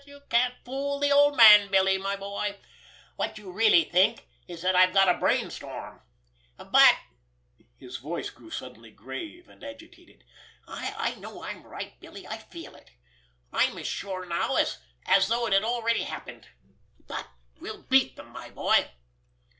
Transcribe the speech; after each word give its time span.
You 0.03 0.23
can't 0.31 0.55
fool 0.65 0.97
the 0.99 1.11
old 1.11 1.37
man, 1.37 1.69
Billy, 1.69 1.99
my 1.99 2.15
boy! 2.15 2.59
What 3.17 3.37
you 3.37 3.51
really 3.51 3.83
think 3.83 4.25
is 4.47 4.63
that 4.63 4.75
I've 4.75 4.95
got 4.95 5.07
a 5.15 5.19
brain 5.19 5.51
storm. 5.51 6.01
But"—his 6.57 7.97
voice 7.97 8.31
grew 8.31 8.49
suddenly 8.49 8.89
grave 8.89 9.47
and 9.47 9.63
agitated—"I 9.63 11.13
know 11.19 11.43
I'm 11.43 11.61
right, 11.61 11.99
Billy—I 11.99 12.37
feel 12.39 12.75
it. 12.75 12.89
I'm 13.53 13.77
as 13.77 13.85
sure 13.85 14.25
now, 14.25 14.55
as 14.55 14.79
though 15.27 15.45
it 15.45 15.53
had 15.53 15.63
already 15.63 16.01
happened. 16.01 16.47
But 17.05 17.27
we'll 17.59 17.83
beat 17.83 18.15
them, 18.15 18.29
my 18.29 18.49
boy! 18.49 18.87